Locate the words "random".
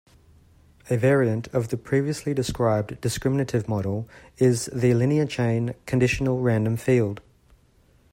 6.39-6.75